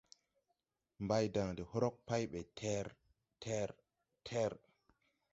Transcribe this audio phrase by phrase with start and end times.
[1.03, 2.23] Mbaydan de hrog pay
[2.59, 2.87] ter!
[3.43, 3.69] Ter!
[4.27, 4.53] ter!